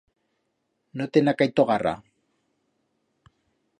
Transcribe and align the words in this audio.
No 1.01 1.05
te'n 1.17 1.29
ha 1.31 1.35
caito 1.41 1.67
garra. 1.73 1.93